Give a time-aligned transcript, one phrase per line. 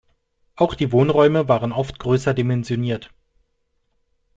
[0.55, 3.11] Auch die Wohnräume waren oft größer dimensioniert.